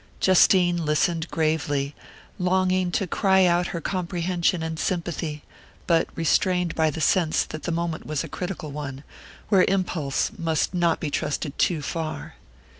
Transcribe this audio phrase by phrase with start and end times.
[0.19, 1.93] Justine listened gravely,
[2.39, 5.43] longing to cry out her comprehension and sympathy,
[5.85, 9.03] but restrained by the sense that the moment was a critical one,
[9.49, 12.33] where impulse must not be trusted too far.